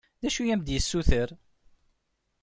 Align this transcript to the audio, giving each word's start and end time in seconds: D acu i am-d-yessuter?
D 0.21 0.23
acu 0.27 0.41
i 0.43 0.53
am-d-yessuter? 0.53 1.29